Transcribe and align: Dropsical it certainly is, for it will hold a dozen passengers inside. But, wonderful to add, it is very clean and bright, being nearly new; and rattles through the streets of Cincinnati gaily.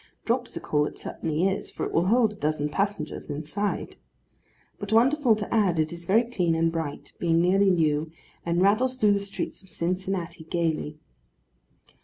Dropsical 0.25 0.87
it 0.87 0.97
certainly 0.97 1.47
is, 1.47 1.69
for 1.69 1.85
it 1.85 1.91
will 1.93 2.07
hold 2.07 2.33
a 2.33 2.35
dozen 2.35 2.69
passengers 2.69 3.29
inside. 3.29 3.97
But, 4.79 4.91
wonderful 4.91 5.35
to 5.35 5.53
add, 5.53 5.77
it 5.77 5.93
is 5.93 6.05
very 6.05 6.23
clean 6.23 6.55
and 6.55 6.71
bright, 6.71 7.13
being 7.19 7.39
nearly 7.39 7.69
new; 7.69 8.11
and 8.43 8.63
rattles 8.63 8.95
through 8.95 9.13
the 9.13 9.19
streets 9.19 9.61
of 9.61 9.69
Cincinnati 9.69 10.45
gaily. 10.45 10.97